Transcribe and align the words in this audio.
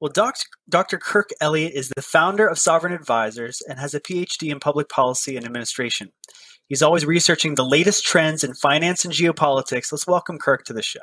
Well, 0.00 0.12
Dr. 0.68 0.96
Kirk 0.96 1.28
Elliott 1.42 1.74
is 1.74 1.90
the 1.90 2.00
founder 2.00 2.46
of 2.46 2.58
Sovereign 2.58 2.94
Advisors 2.94 3.60
and 3.68 3.78
has 3.78 3.92
a 3.92 4.00
PhD 4.00 4.50
in 4.50 4.58
public 4.58 4.88
policy 4.88 5.36
and 5.36 5.44
administration. 5.44 6.10
He's 6.68 6.80
always 6.80 7.04
researching 7.04 7.54
the 7.54 7.66
latest 7.66 8.06
trends 8.06 8.42
in 8.42 8.54
finance 8.54 9.04
and 9.04 9.12
geopolitics. 9.12 9.92
Let's 9.92 10.06
welcome 10.06 10.38
Kirk 10.38 10.64
to 10.64 10.72
the 10.72 10.82
show. 10.82 11.00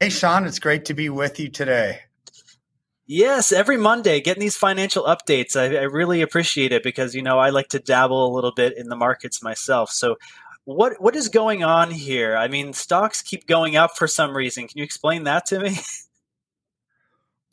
Hey, 0.00 0.10
Sean, 0.10 0.44
it's 0.44 0.58
great 0.58 0.84
to 0.86 0.94
be 0.94 1.08
with 1.08 1.40
you 1.40 1.48
today. 1.48 2.00
Yes, 3.06 3.52
every 3.52 3.78
Monday, 3.78 4.20
getting 4.20 4.42
these 4.42 4.56
financial 4.56 5.04
updates. 5.04 5.56
I, 5.56 5.76
I, 5.76 5.82
really 5.84 6.20
appreciate 6.20 6.72
it 6.72 6.82
because 6.82 7.14
you 7.14 7.22
know 7.22 7.38
I 7.38 7.50
like 7.50 7.68
to 7.68 7.78
dabble 7.78 8.26
a 8.26 8.34
little 8.34 8.52
bit 8.52 8.76
in 8.76 8.88
the 8.88 8.96
markets 8.96 9.42
myself. 9.42 9.90
So, 9.90 10.16
what 10.64 11.00
what 11.02 11.14
is 11.14 11.28
going 11.28 11.62
on 11.62 11.90
here? 11.90 12.34
I 12.34 12.48
mean, 12.48 12.72
stocks 12.72 13.20
keep 13.20 13.46
going 13.46 13.76
up 13.76 13.96
for 13.96 14.08
some 14.08 14.34
reason. 14.34 14.66
Can 14.66 14.78
you 14.78 14.84
explain 14.84 15.24
that 15.24 15.44
to 15.46 15.60
me? 15.60 15.78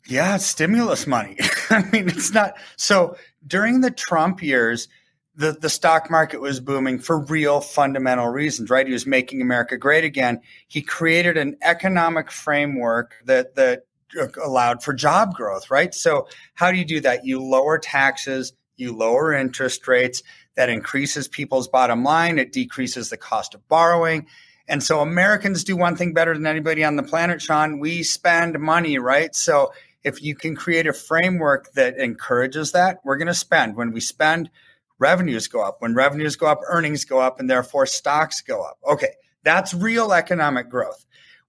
Yeah, 0.06 0.36
stimulus 0.38 1.06
money. 1.06 1.36
I 1.70 1.82
mean, 1.92 2.08
it's 2.08 2.32
not 2.32 2.54
so 2.76 3.16
during 3.46 3.80
the 3.80 3.90
Trump 3.90 4.42
years, 4.42 4.88
the, 5.34 5.52
the 5.52 5.70
stock 5.70 6.10
market 6.10 6.40
was 6.40 6.60
booming 6.60 6.98
for 6.98 7.18
real 7.24 7.60
fundamental 7.60 8.28
reasons, 8.28 8.68
right? 8.68 8.86
He 8.86 8.92
was 8.92 9.06
making 9.06 9.40
America 9.40 9.76
great 9.78 10.04
again. 10.04 10.40
He 10.68 10.82
created 10.82 11.36
an 11.36 11.56
economic 11.62 12.30
framework 12.30 13.14
that 13.24 13.54
that 13.54 13.86
uh, 14.20 14.26
allowed 14.44 14.82
for 14.82 14.92
job 14.92 15.34
growth, 15.34 15.70
right? 15.70 15.94
So 15.94 16.26
how 16.54 16.70
do 16.70 16.76
you 16.76 16.84
do 16.84 17.00
that? 17.00 17.24
You 17.24 17.40
lower 17.40 17.78
taxes, 17.78 18.52
you 18.76 18.94
lower 18.94 19.32
interest 19.32 19.88
rates, 19.88 20.22
that 20.54 20.68
increases 20.68 21.28
people's 21.28 21.68
bottom 21.68 22.04
line, 22.04 22.38
it 22.38 22.52
decreases 22.52 23.08
the 23.08 23.16
cost 23.16 23.54
of 23.54 23.66
borrowing. 23.68 24.26
And 24.68 24.82
so 24.82 25.00
Americans 25.00 25.64
do 25.64 25.76
one 25.76 25.96
thing 25.96 26.12
better 26.12 26.34
than 26.34 26.46
anybody 26.46 26.84
on 26.84 26.96
the 26.96 27.02
planet, 27.02 27.40
Sean. 27.40 27.80
We 27.80 28.02
spend 28.02 28.58
money, 28.60 28.98
right? 28.98 29.34
So 29.34 29.72
if 30.04 30.22
you 30.22 30.34
can 30.34 30.56
create 30.56 30.86
a 30.86 30.92
framework 30.92 31.72
that 31.74 31.96
encourages 31.96 32.72
that, 32.72 32.98
we're 33.04 33.16
going 33.16 33.28
to 33.28 33.34
spend. 33.34 33.76
When 33.76 33.92
we 33.92 34.00
spend, 34.00 34.50
revenues 34.98 35.48
go 35.48 35.62
up. 35.62 35.76
When 35.80 35.94
revenues 35.94 36.36
go 36.36 36.46
up, 36.46 36.60
earnings 36.68 37.04
go 37.04 37.20
up, 37.20 37.40
and 37.40 37.48
therefore 37.48 37.86
stocks 37.86 38.40
go 38.40 38.62
up. 38.62 38.78
Okay, 38.88 39.14
that's 39.44 39.74
real 39.74 40.12
economic 40.12 40.68
growth. 40.68 41.04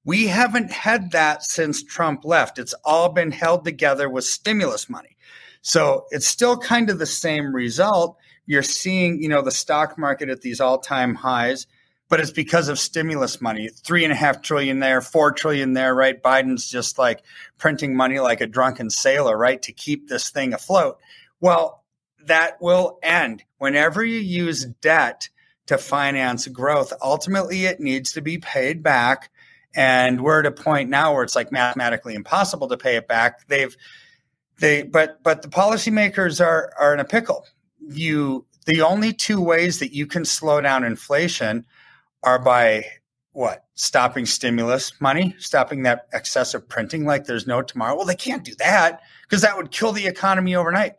We 0.06 0.28
haven't 0.28 0.72
had 0.72 1.12
that 1.12 1.44
since 1.44 1.82
Trump 1.82 2.26
left. 2.26 2.60
It's 2.60 2.76
all 2.84 3.10
been 3.10 3.32
held 3.32 3.64
together 3.64 4.10
with 4.10 4.26
stimulus 4.26 4.90
money. 4.90 5.16
So 5.62 6.06
it's 6.12 6.28
still 6.28 6.58
kind 6.58 6.90
of 6.90 7.00
the 7.00 7.06
same 7.06 7.56
result. 7.56 8.18
You're 8.46 8.64
seeing, 8.64 9.22
you 9.22 9.30
know, 9.30 9.42
the 9.42 9.52
stock 9.52 9.98
market 9.98 10.30
at 10.30 10.42
these 10.42 10.60
all 10.60 10.80
time 10.80 11.16
highs 11.16 11.68
but 12.14 12.20
it's 12.20 12.30
because 12.30 12.68
of 12.68 12.78
stimulus 12.78 13.42
money. 13.42 13.70
Three 13.70 14.04
and 14.04 14.14
a 14.14 14.16
half 14.16 14.44
trillion 14.44 14.78
there, 14.78 15.02
four 15.02 15.32
trillion 15.32 15.74
there, 15.74 15.96
right? 15.96 16.22
Biden's 16.22 16.70
just 16.70 17.00
like 17.00 17.24
printing 17.58 17.96
money 17.96 18.20
like 18.20 18.40
a 18.40 18.46
drunken 18.46 18.92
sailor, 18.92 19.36
right? 19.36 19.60
To 19.64 19.72
keep 19.72 20.08
this 20.08 20.30
thing 20.30 20.54
afloat. 20.54 21.00
Well, 21.42 21.84
that 22.26 22.62
will 22.62 23.00
end. 23.02 23.44
Whenever 23.58 24.06
you 24.06 24.20
use 24.20 24.64
debt 24.64 25.28
to 25.66 25.80
finance 25.80 26.48
growth, 26.50 26.94
ultimately 27.02 27.66
it 27.66 27.80
needs 27.80 28.12
to 28.12 28.22
be 28.22 28.38
paid 28.38 28.84
back. 28.84 29.32
And 29.74 30.22
we're 30.22 30.42
at 30.42 30.46
a 30.46 30.52
point 30.52 30.92
now 30.92 31.16
where 31.16 31.24
it's 31.24 31.36
like 31.36 31.52
mathematically 31.52 32.14
impossible 32.14 32.68
to 32.68 32.78
pay 32.78 32.96
it 32.96 33.08
back. 33.08 33.48
They've 33.48 33.76
they 34.60 34.84
but 34.84 35.24
but 35.24 35.42
the 35.42 35.48
policymakers 35.48 36.46
are 36.46 36.74
are 36.80 36.94
in 36.94 37.00
a 37.00 37.06
pickle. 37.06 37.48
You 37.80 38.46
the 38.68 38.82
only 38.82 39.14
two 39.14 39.42
ways 39.42 39.80
that 39.80 39.96
you 39.96 40.06
can 40.06 40.26
slow 40.26 40.62
down 40.62 40.84
inflation 40.84 41.66
are 42.24 42.40
by 42.40 42.86
what? 43.34 43.66
Stopping 43.76 44.26
stimulus 44.26 45.00
money, 45.02 45.36
stopping 45.40 45.84
that 45.84 46.08
excessive 46.14 46.68
printing 46.70 47.06
like 47.06 47.26
there's 47.26 47.48
no 47.48 47.62
tomorrow. 47.62 47.96
Well, 47.96 48.06
they 48.06 48.16
can't 48.16 48.44
do 48.44 48.54
that 48.60 49.02
because 49.24 49.42
that 49.42 49.58
would 49.58 49.72
kill 49.72 49.92
the 49.92 50.06
economy 50.06 50.56
overnight. 50.56 50.94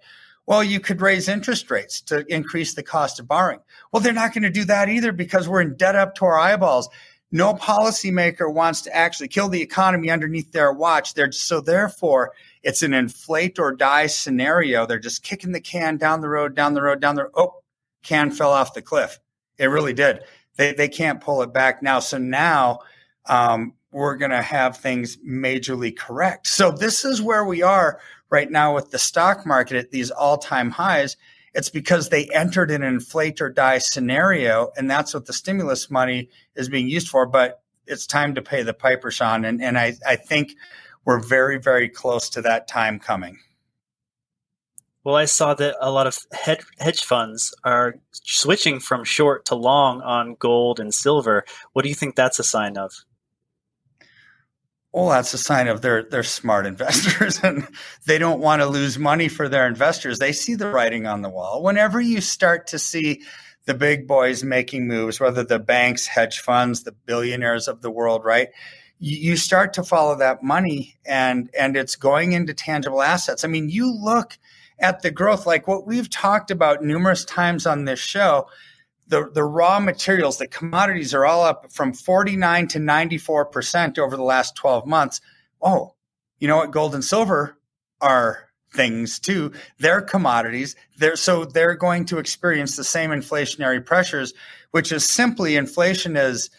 Well, 0.46 0.62
you 0.62 0.80
could 0.80 1.00
raise 1.00 1.28
interest 1.28 1.70
rates 1.70 2.00
to 2.02 2.24
increase 2.32 2.74
the 2.74 2.82
cost 2.82 3.18
of 3.18 3.28
borrowing. 3.28 3.60
Well, 3.92 4.02
they're 4.02 4.12
not 4.12 4.34
going 4.34 4.42
to 4.42 4.50
do 4.50 4.64
that 4.64 4.88
either 4.88 5.12
because 5.12 5.48
we're 5.48 5.62
in 5.62 5.76
debt 5.76 5.96
up 5.96 6.16
to 6.16 6.26
our 6.26 6.38
eyeballs. 6.38 6.88
No 7.32 7.54
policymaker 7.54 8.52
wants 8.52 8.82
to 8.82 8.94
actually 8.94 9.28
kill 9.28 9.48
the 9.48 9.62
economy 9.62 10.10
underneath 10.10 10.52
their 10.52 10.72
watch. 10.72 11.14
They're, 11.14 11.32
so 11.32 11.60
therefore, 11.60 12.32
it's 12.62 12.82
an 12.82 12.92
inflate 12.92 13.58
or 13.58 13.74
die 13.74 14.06
scenario. 14.06 14.86
They're 14.86 14.98
just 14.98 15.22
kicking 15.22 15.52
the 15.52 15.60
can 15.60 15.96
down 15.96 16.20
the 16.20 16.28
road, 16.28 16.54
down 16.54 16.74
the 16.74 16.82
road, 16.82 17.00
down 17.00 17.14
the 17.14 17.24
road. 17.24 17.32
Oh, 17.34 17.54
can 18.02 18.30
fell 18.30 18.52
off 18.52 18.74
the 18.74 18.82
cliff. 18.82 19.18
It 19.56 19.66
really 19.66 19.94
did. 19.94 20.20
They 20.56 20.72
they 20.72 20.88
can't 20.88 21.20
pull 21.20 21.42
it 21.42 21.53
back 21.53 21.82
now. 21.82 22.00
So 22.00 22.19
now 22.19 22.81
um, 23.26 23.75
we're 23.92 24.16
going 24.16 24.31
to 24.31 24.42
have 24.42 24.76
things 24.76 25.16
majorly 25.19 25.97
correct. 25.97 26.47
So 26.47 26.70
this 26.70 27.04
is 27.04 27.22
where 27.22 27.44
we 27.44 27.62
are 27.62 28.00
right 28.31 28.50
now 28.50 28.75
with 28.75 28.91
the 28.91 28.98
stock 28.98 29.47
market 29.47 29.76
at 29.76 29.91
these 29.91 30.10
all 30.10 30.38
time 30.38 30.70
highs. 30.70 31.16
It's 31.54 31.70
because 31.70 32.09
they 32.09 32.28
entered 32.31 32.72
an 32.72 32.82
inflate 32.82 33.41
or 33.41 33.48
die 33.48 33.78
scenario, 33.78 34.72
and 34.76 34.91
that's 34.91 35.14
what 35.14 35.26
the 35.26 35.32
stimulus 35.32 35.88
money 35.88 36.28
is 36.56 36.69
being 36.69 36.88
used 36.88 37.09
for. 37.09 37.26
But 37.26 37.62
it's 37.87 38.06
time 38.06 38.34
to 38.34 38.43
pay 38.43 38.62
the 38.62 38.75
piper, 38.75 39.10
Sean, 39.10 39.44
and 39.44 39.62
and 39.62 39.78
I 39.78 39.94
I 40.06 40.16
think 40.16 40.56
we're 41.04 41.20
very 41.20 41.59
very 41.59 41.88
close 41.88 42.28
to 42.31 42.43
that 42.43 42.66
time 42.66 42.98
coming. 42.98 43.38
Well, 45.04 45.16
I 45.16 45.26
saw 45.26 45.53
that 45.54 45.76
a 45.81 45.91
lot 45.91 46.06
of 46.06 46.19
hedge 46.32 47.04
funds 47.04 47.54
are 47.62 47.97
switching 48.12 48.81
from 48.81 49.04
short 49.04 49.44
to 49.47 49.54
long 49.54 50.00
on 50.00 50.34
gold 50.38 50.81
and 50.81 50.94
silver. 50.94 51.44
What 51.75 51.82
do 51.82 51.91
you 51.91 51.94
think 51.94 52.16
that's 52.16 52.38
a 52.38 52.44
sign 52.44 52.78
of? 52.78 53.04
Well, 54.93 55.10
that's 55.10 55.34
a 55.34 55.38
sign 55.38 55.69
of 55.69 55.82
they're 55.82 56.04
they're 56.04 56.22
smart 56.22 56.66
investors 56.75 57.38
and 57.43 57.69
they 58.06 58.16
don't 58.16 58.41
want 58.41 58.62
to 58.62 58.66
lose 58.66 58.98
money 58.98 59.28
for 59.28 59.48
their 59.48 59.66
investors. 59.66 60.19
They 60.19 60.32
see 60.32 60.54
the 60.54 60.70
writing 60.70 61.06
on 61.06 61.20
the 61.20 61.28
wall. 61.28 61.62
Whenever 61.62 62.00
you 62.00 62.22
start 62.22 62.69
to 62.69 62.78
see 62.78 63.22
the 63.66 63.75
big 63.75 64.06
boys 64.06 64.43
making 64.43 64.87
moves, 64.87 65.20
whether 65.20 65.44
the 65.44 65.59
banks, 65.59 66.06
hedge 66.06 66.38
funds, 66.38 66.84
the 66.84 66.93
billionaires 66.93 67.69
of 67.69 67.82
the 67.82 67.91
world, 67.91 68.25
right? 68.25 68.48
You 69.00 69.37
start 69.37 69.75
to 69.75 69.82
follow 69.82 70.16
that 70.16 70.43
money 70.43 70.97
and 71.04 71.50
and 71.59 71.76
it's 71.76 71.97
going 71.97 72.32
into 72.32 72.54
tangible 72.54 73.03
assets. 73.03 73.44
I 73.44 73.48
mean, 73.48 73.69
you 73.69 73.93
look 73.93 74.38
at 74.78 75.02
the 75.02 75.10
growth, 75.10 75.46
like 75.46 75.68
what 75.68 75.86
we've 75.86 76.10
talked 76.10 76.50
about 76.50 76.82
numerous 76.82 77.24
times 77.24 77.66
on 77.66 77.84
this 77.84 78.00
show, 78.00 78.48
the, 79.06 79.30
the 79.30 79.44
raw 79.44 79.80
materials, 79.80 80.38
the 80.38 80.46
commodities 80.46 81.14
are 81.14 81.26
all 81.26 81.44
up 81.44 81.72
from 81.72 81.92
49 81.92 82.68
to 82.68 82.78
94% 82.78 83.98
over 83.98 84.16
the 84.16 84.22
last 84.22 84.56
12 84.56 84.86
months. 84.86 85.20
Oh, 85.60 85.94
you 86.38 86.48
know 86.48 86.56
what? 86.56 86.70
Gold 86.70 86.94
and 86.94 87.04
silver 87.04 87.58
are 88.00 88.48
things 88.72 89.18
too. 89.18 89.52
They're 89.78 90.00
commodities. 90.00 90.74
They're, 90.98 91.16
so 91.16 91.44
they're 91.44 91.76
going 91.76 92.06
to 92.06 92.18
experience 92.18 92.76
the 92.76 92.84
same 92.84 93.10
inflationary 93.10 93.84
pressures, 93.84 94.34
which 94.72 94.90
is 94.90 95.04
simply 95.04 95.56
inflation 95.56 96.16
is 96.16 96.50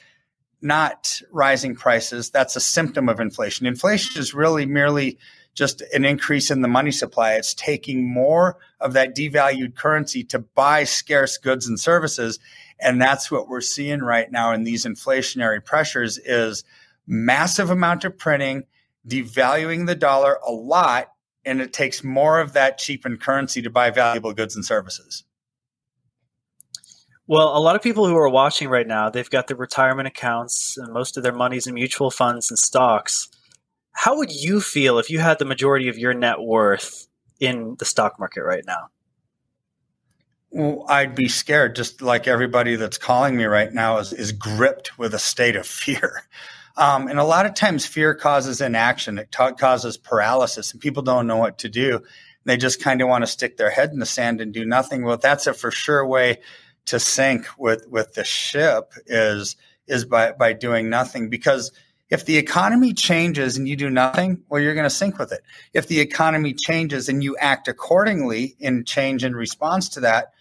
not 0.62 1.22
rising 1.32 1.76
prices. 1.76 2.30
That's 2.30 2.56
a 2.56 2.62
symptom 2.62 3.10
of 3.10 3.20
inflation. 3.20 3.68
Inflation 3.68 4.20
is 4.20 4.34
really 4.34 4.66
merely 4.66 5.20
just 5.56 5.82
an 5.94 6.06
increase 6.06 6.52
in 6.52 6.62
the 6.62 6.68
money 6.68 6.92
supply. 6.92 7.34
It's 7.34 7.54
taking 7.54 8.08
more 8.08 8.58
of 8.80 8.94
that 8.94 9.16
devalued 9.16 9.76
currency 9.76 10.24
to 10.26 10.40
buy 10.40 10.84
scarce 10.84 11.38
goods 11.38 11.68
and 11.68 11.80
services. 11.80 12.40
And 12.80 13.02
that's 13.02 13.32
what 13.32 13.48
we're 13.48 13.62
seeing 13.62 14.02
right 14.02 14.30
now 14.30 14.52
in 14.52 14.66
these 14.66 14.86
inflationary 14.86 15.64
pressures 15.64 16.18
is 16.18 16.66
massive 17.08 17.70
amount 17.70 18.04
of 18.04 18.18
printing, 18.18 18.66
devaluing 19.08 19.88
the 19.88 19.96
dollar 19.96 20.40
a 20.46 20.52
lot, 20.52 21.12
and 21.46 21.62
it 21.62 21.72
takes 21.72 22.04
more 22.04 22.40
of 22.42 22.54
that 22.54 22.78
cheapened 22.78 23.22
currency 23.22 23.62
to 23.62 23.70
buy 23.70 23.92
valuable 23.92 24.34
goods 24.34 24.56
and 24.56 24.66
services. 24.66 25.24
Well, 27.28 27.58
a 27.58 27.60
lot 27.60 27.76
of 27.76 27.82
people 27.82 28.08
who 28.08 28.16
are 28.18 28.30
watching 28.30 28.68
right 28.68 28.86
now, 28.86 29.10
they've 29.10 29.30
got 29.30 29.48
their 29.48 29.58
retirement 29.58 30.08
accounts 30.08 30.76
and 30.78 30.94
most 30.94 31.18
of 31.18 31.24
their 31.24 31.34
money's 31.34 31.66
in 31.66 31.74
mutual 31.74 32.12
funds 32.12 32.52
and 32.52 32.60
stocks. 32.60 33.30
How 33.96 34.18
would 34.18 34.32
you 34.32 34.60
feel 34.60 35.00
if 35.00 35.10
you 35.10 35.20
had 35.20 35.40
the 35.40 35.46
majority 35.46 35.88
of 35.88 35.98
your 35.98 36.14
net 36.14 36.42
worth 36.42 37.08
in 37.40 37.76
the 37.80 37.86
stock 37.86 38.20
market 38.20 38.44
right 38.44 38.64
now? 38.68 38.90
Well, 40.52 40.86
I'd 40.90 41.16
be 41.16 41.30
scared, 41.30 41.78
just 41.78 42.02
like 42.02 42.28
everybody 42.28 42.76
that's 42.76 42.98
calling 42.98 43.38
me 43.38 43.46
right 43.46 43.74
now 43.74 43.98
is, 43.98 44.12
is 44.12 44.34
gripped 44.34 45.00
with 45.00 45.14
a 45.14 45.20
state 45.20 45.56
of 45.56 45.66
fear. 45.68 46.24
Um, 46.78 47.08
and 47.08 47.20
a 47.20 47.24
lot 47.24 47.46
of 47.46 47.54
times 47.54 47.86
fear 47.86 48.14
causes 48.14 48.60
inaction. 48.60 49.18
It 49.18 49.32
ta- 49.32 49.54
causes 49.54 49.98
paralysis 49.98 50.74
and 50.74 50.82
people 50.82 51.02
don't 51.02 51.26
know 51.26 51.38
what 51.38 51.60
to 51.60 51.70
do. 51.70 52.02
They 52.44 52.58
just 52.58 52.84
kind 52.84 53.02
of 53.02 53.08
want 53.08 53.24
to 53.24 53.28
stick 53.28 53.56
their 53.56 53.70
head 53.70 53.92
in 53.92 54.00
the 54.00 54.06
sand 54.06 54.42
and 54.42 54.54
do 54.54 54.66
nothing. 54.66 55.04
Well, 55.04 55.18
that's 55.18 55.48
a 55.48 55.54
for 55.54 55.72
sure 55.72 56.06
way 56.06 56.42
to 56.88 57.00
sink 57.00 57.48
with, 57.58 57.88
with 57.90 58.14
the 58.14 58.26
ship 58.26 58.92
is, 59.08 59.56
is 59.88 60.04
by, 60.04 60.34
by 60.34 60.52
doing 60.52 60.90
nothing 60.90 61.30
because 61.30 61.72
if 62.10 62.26
the 62.26 62.38
economy 62.38 62.94
changes 62.94 63.58
and 63.58 63.68
you 63.68 63.76
do 63.76 63.90
nothing, 63.90 64.44
well, 64.50 64.62
you're 64.62 64.76
going 64.76 64.86
to 64.86 64.90
sink 64.90 65.18
with 65.18 65.32
it. 65.32 65.42
If 65.74 65.88
the 65.88 66.00
economy 66.00 66.54
changes 66.54 67.10
and 67.10 67.24
you 67.24 67.36
act 67.38 67.68
accordingly 67.68 68.56
in 68.60 68.86
change 68.86 69.24
in 69.24 69.36
response 69.36 69.90
to 69.90 70.02
that, 70.02 70.34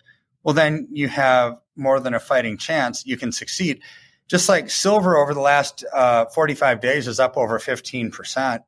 well, 0.43 0.55
then 0.55 0.89
you 0.91 1.09
have 1.09 1.59
more 1.77 2.01
than 2.01 2.15
a 2.15 2.21
fighting 2.21 2.59
chance. 2.59 3.07
You 3.07 3.17
can 3.17 3.33
succeed. 3.33 3.81
Just 4.29 4.49
like 4.49 4.71
silver 4.71 5.17
over 5.17 5.33
the 5.33 5.41
last 5.41 5.85
uh, 5.93 6.27
45 6.27 6.81
days 6.81 7.09
is 7.09 7.19
up 7.19 7.37
over 7.37 7.59
15%. 7.59 8.61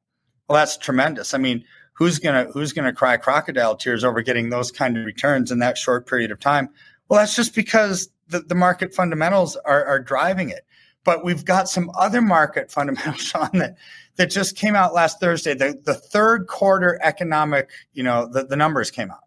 Well, 0.48 0.56
that's 0.56 0.76
tremendous. 0.76 1.34
I 1.34 1.38
mean, 1.38 1.64
who's 1.94 2.19
gonna 2.19 2.44
who's 2.52 2.72
gonna 2.72 2.93
cry 2.93 3.16
crocodile 3.16 3.76
tears 3.76 4.04
over 4.04 4.22
getting 4.22 4.50
those 4.50 4.70
kind 4.70 4.96
of 4.96 5.04
returns 5.04 5.50
in 5.50 5.58
that 5.58 5.76
short 5.76 6.06
period 6.06 6.31
of 6.31 6.38
time? 6.38 6.69
Well, 7.08 7.20
that's 7.20 7.34
just 7.34 7.54
because 7.54 8.08
the, 8.28 8.40
the 8.40 8.54
market 8.54 8.94
fundamentals 8.94 9.56
are, 9.56 9.84
are 9.84 9.98
driving 9.98 10.50
it. 10.50 10.66
But 11.06 11.25
we've 11.25 11.44
got 11.44 11.69
some 11.69 11.88
other 11.97 12.20
market 12.20 12.73
fundamentals, 12.73 13.20
Sean, 13.23 13.49
that, 13.55 13.76
that 14.17 14.29
just 14.29 14.56
came 14.56 14.75
out 14.75 14.93
last 14.93 15.20
Thursday. 15.20 15.55
The, 15.55 15.81
the 15.82 15.94
third 15.94 16.49
quarter 16.49 16.99
economic, 17.00 17.70
you 17.93 18.03
know, 18.03 18.26
the, 18.26 18.44
the 18.44 18.56
numbers 18.56 18.91
came 18.91 19.12
out. 19.12 19.20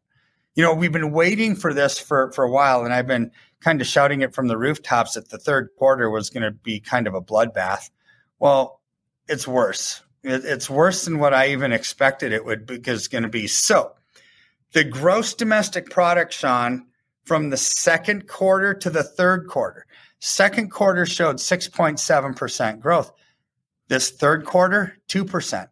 You 0.56 0.64
know, 0.64 0.74
we've 0.74 0.92
been 0.92 1.14
waiting 1.14 1.56
for 1.56 1.74
this 1.74 1.98
for, 1.98 2.34
for 2.34 2.44
a 2.44 2.52
while, 2.52 2.84
and 2.84 2.94
I've 2.94 3.08
been 3.08 3.32
kind 3.62 3.80
of 3.80 3.88
shouting 3.88 4.20
it 4.22 4.36
from 4.36 4.48
the 4.48 4.58
rooftops 4.58 5.14
that 5.14 5.30
the 5.30 5.38
third 5.38 5.70
quarter 5.78 6.10
was 6.10 6.30
going 6.30 6.44
to 6.44 6.52
be 6.52 6.82
kind 6.82 7.08
of 7.08 7.14
a 7.14 7.22
bloodbath. 7.22 7.90
Well, 8.40 8.82
it's 9.30 9.48
worse. 9.48 10.02
It, 10.22 10.44
it's 10.44 10.70
worse 10.70 11.06
than 11.06 11.18
what 11.18 11.34
I 11.34 11.52
even 11.52 11.72
expected 11.72 12.34
it 12.34 12.44
would 12.44 12.66
be, 12.66 12.82
it's 12.86 13.08
going 13.08 13.24
to 13.24 13.30
be. 13.30 13.48
So, 13.48 13.94
the 14.74 14.84
gross 14.84 15.34
domestic 15.34 15.90
product, 15.90 16.34
Sean, 16.34 16.88
from 17.24 17.52
the 17.52 17.58
second 17.58 18.28
quarter 18.28 18.74
to 18.74 18.90
the 18.90 19.04
third 19.04 19.48
quarter, 19.48 19.86
Second 20.20 20.70
quarter 20.70 21.06
showed 21.06 21.38
6.7% 21.38 22.80
growth. 22.82 23.12
This 23.88 24.12
third 24.12 24.46
quarter, 24.46 24.98
2%. 25.08 25.68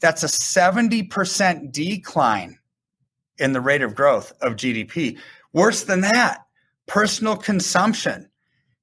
That's 0.00 0.22
a 0.22 0.26
70% 0.26 1.72
decline 1.72 2.58
in 3.38 3.52
the 3.52 3.60
rate 3.60 3.82
of 3.82 3.94
growth 3.94 4.32
of 4.40 4.56
GDP. 4.56 5.18
Worse 5.52 5.84
than 5.84 6.00
that, 6.02 6.46
personal 6.86 7.36
consumption 7.36 8.28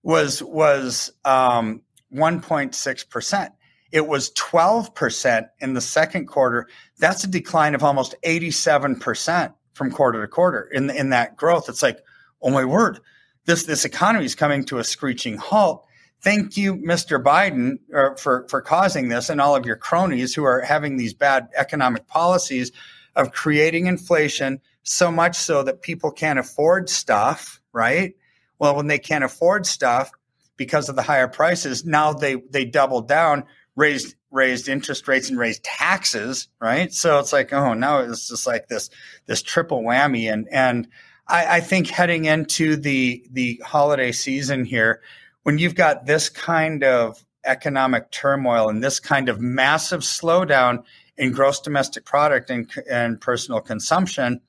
was 0.04 0.42
was 0.44 1.12
um, 1.26 1.82
1.6%. 2.14 3.50
It 3.92 4.08
was 4.08 4.32
12% 4.34 5.48
in 5.60 5.74
the 5.74 5.82
second 5.82 6.28
quarter. 6.28 6.68
That's 7.00 7.24
a 7.24 7.28
decline 7.28 7.74
of 7.74 7.84
almost 7.84 8.16
87% 8.26 9.54
from 9.74 9.92
quarter 9.92 10.22
to 10.22 10.28
quarter 10.28 10.70
in, 10.72 10.90
in 10.90 11.10
that 11.12 11.38
growth. 11.38 11.70
It's 11.70 11.84
like, 11.84 12.00
oh 12.42 12.50
my 12.50 12.66
word, 12.66 13.00
this 13.48 13.64
this 13.64 13.86
economy 13.86 14.26
is 14.26 14.36
coming 14.36 14.64
to 14.66 14.78
a 14.78 14.84
screeching 14.84 15.38
halt. 15.38 15.88
Thank 16.22 16.58
you, 16.58 16.76
Mr. 16.76 17.22
Biden, 17.24 17.80
uh, 17.96 18.16
for 18.16 18.46
for 18.50 18.62
causing 18.62 19.10
this, 19.10 19.30
and 19.30 19.42
all 19.42 19.56
of 19.56 19.66
your 19.66 19.78
cronies 19.78 20.36
who 20.36 20.44
are 20.44 20.62
having 20.62 20.98
these 20.98 21.14
bad 21.14 21.48
economic 21.56 22.08
policies 22.08 22.72
of 23.16 23.32
creating 23.32 23.88
inflation 23.88 24.60
so 24.84 25.12
much 25.12 25.36
so 25.36 25.64
that 25.64 25.82
people 25.82 26.12
can't 26.12 26.38
afford 26.38 26.90
stuff. 26.90 27.62
Right? 27.72 28.16
Well, 28.60 28.76
when 28.76 28.88
they 28.88 29.00
can't 29.00 29.24
afford 29.24 29.66
stuff 29.66 30.12
because 30.58 30.90
of 30.90 30.96
the 30.96 31.02
higher 31.02 31.28
prices, 31.28 31.86
now 31.86 32.14
they 32.14 32.36
they 32.36 32.66
double 32.66 33.02
down, 33.02 33.46
raised 33.76 34.16
raised 34.30 34.68
interest 34.68 35.08
rates 35.08 35.30
and 35.30 35.40
raised 35.40 35.64
taxes. 35.64 36.50
Right? 36.60 36.92
So 36.92 37.20
it's 37.20 37.32
like, 37.32 37.54
oh, 37.54 37.74
now 37.76 38.00
it's 38.00 38.28
just 38.28 38.46
like 38.46 38.68
this 38.68 38.90
this 39.26 39.42
triple 39.42 39.84
whammy, 39.84 40.32
and 40.32 40.50
and 40.52 40.90
I, 41.28 41.58
I 41.58 41.60
think 41.60 41.88
heading 41.88 42.26
into 42.26 42.76
the 42.76 43.24
the 43.32 43.62
holiday 43.66 44.12
season 44.12 44.66
here, 44.66 45.02
when 45.44 45.58
you've 45.58 45.76
got 45.76 46.06
this 46.06 46.30
kind 46.30 46.84
of 46.84 47.24
economic 47.46 48.12
turmoil 48.12 48.70
and 48.70 48.84
this 48.84 49.00
kind 49.00 49.30
of 49.30 49.40
massive 49.40 50.02
slowdown 50.02 50.84
in 51.18 51.32
gross 51.32 51.60
domestic 51.62 52.06
product 52.06 52.50
and, 52.50 52.70
and 52.90 53.20
personal 53.20 53.62
consumption, 53.62 54.42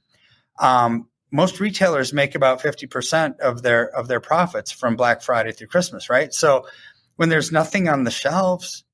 um, 0.59 1.09
most 1.31 1.61
retailers 1.61 2.13
make 2.13 2.35
about 2.35 2.61
50% 2.61 3.39
of 3.41 3.63
their 3.63 3.95
of 3.97 4.09
their 4.09 4.21
profits 4.21 4.73
from 4.73 4.97
Black 4.97 5.23
Friday 5.23 5.53
through 5.53 5.69
Christmas, 5.69 6.11
right? 6.11 6.33
So 6.33 6.67
when 7.17 7.29
there's 7.29 7.53
nothing 7.53 7.89
on 7.89 8.05
the 8.05 8.11
shelves, 8.11 8.85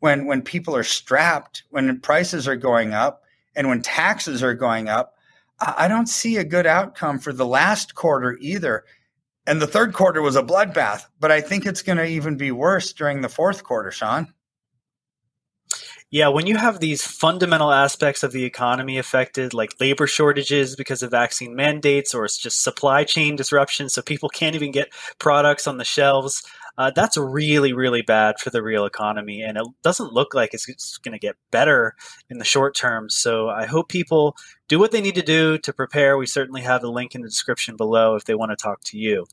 when 0.00 0.26
when 0.26 0.42
people 0.42 0.76
are 0.76 0.84
strapped, 0.84 1.64
when 1.70 2.00
prices 2.00 2.48
are 2.48 2.56
going 2.56 2.92
up, 2.92 3.22
and 3.56 3.68
when 3.68 3.82
taxes 3.82 4.42
are 4.42 4.54
going 4.54 4.88
up, 4.88 5.13
I 5.60 5.88
don't 5.88 6.08
see 6.08 6.36
a 6.36 6.44
good 6.44 6.66
outcome 6.66 7.18
for 7.18 7.32
the 7.32 7.46
last 7.46 7.94
quarter 7.94 8.36
either. 8.40 8.84
And 9.46 9.60
the 9.60 9.66
third 9.66 9.92
quarter 9.92 10.22
was 10.22 10.36
a 10.36 10.42
bloodbath, 10.42 11.04
but 11.20 11.30
I 11.30 11.40
think 11.40 11.66
it's 11.66 11.82
going 11.82 11.98
to 11.98 12.06
even 12.06 12.36
be 12.36 12.50
worse 12.50 12.92
during 12.92 13.20
the 13.20 13.28
fourth 13.28 13.62
quarter, 13.62 13.90
Sean. 13.90 14.32
Yeah, 16.10 16.28
when 16.28 16.46
you 16.46 16.56
have 16.56 16.78
these 16.78 17.02
fundamental 17.02 17.72
aspects 17.72 18.22
of 18.22 18.32
the 18.32 18.44
economy 18.44 18.98
affected, 18.98 19.52
like 19.52 19.80
labor 19.80 20.06
shortages 20.06 20.76
because 20.76 21.02
of 21.02 21.10
vaccine 21.10 21.56
mandates, 21.56 22.14
or 22.14 22.24
it's 22.24 22.38
just 22.38 22.62
supply 22.62 23.04
chain 23.04 23.36
disruption, 23.36 23.88
so 23.88 24.00
people 24.00 24.28
can't 24.28 24.54
even 24.54 24.70
get 24.70 24.92
products 25.18 25.66
on 25.66 25.76
the 25.76 25.84
shelves, 25.84 26.44
uh, 26.76 26.90
that's 26.90 27.16
really, 27.16 27.72
really 27.72 28.02
bad 28.02 28.38
for 28.38 28.50
the 28.50 28.62
real 28.62 28.84
economy. 28.84 29.42
And 29.42 29.56
it 29.56 29.66
doesn't 29.82 30.12
look 30.12 30.34
like 30.34 30.54
it's 30.54 30.98
going 30.98 31.12
to 31.12 31.18
get 31.18 31.36
better 31.50 31.94
in 32.28 32.38
the 32.38 32.44
short 32.44 32.74
term. 32.74 33.08
So 33.08 33.48
I 33.48 33.66
hope 33.66 33.88
people 33.88 34.36
do 34.68 34.78
what 34.78 34.90
they 34.90 35.00
need 35.00 35.14
to 35.14 35.22
do 35.22 35.58
to 35.58 35.72
prepare. 35.72 36.16
We 36.16 36.26
certainly 36.26 36.62
have 36.62 36.80
the 36.80 36.90
link 36.90 37.14
in 37.14 37.22
the 37.22 37.28
description 37.28 37.76
below 37.76 38.16
if 38.16 38.24
they 38.24 38.34
want 38.34 38.50
to 38.50 38.56
talk 38.56 38.82
to 38.84 38.98
you. 38.98 39.26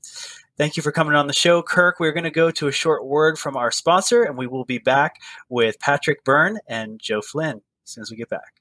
Thank 0.58 0.78
you 0.78 0.84
for 0.84 0.92
coming 0.92 1.16
on 1.16 1.28
the 1.28 1.34
show, 1.34 1.64
Kirk. 1.64 2.00
We're 2.00 2.12
going 2.12 2.26
to 2.26 2.30
go 2.30 2.52
to 2.52 2.68
a 2.68 2.72
short 2.72 3.06
word 3.06 3.40
from 3.40 3.58
our 3.58 3.72
sponsor, 3.72 4.22
and 4.24 4.38
we 4.38 4.46
will 4.46 4.66
be 4.66 4.78
back 4.78 5.16
with 5.50 5.80
Patrick 5.80 6.24
Byrne 6.24 6.60
and 6.68 7.00
Joe 7.00 7.22
Flynn 7.22 7.62
as 7.84 7.92
soon 7.92 8.04
as 8.04 8.12
we 8.12 8.18
get 8.18 8.30
back. 8.30 8.61